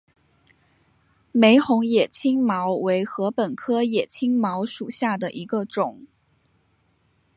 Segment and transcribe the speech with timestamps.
[1.31, 6.07] 玫红野青茅为禾本科野青茅属下的一个种。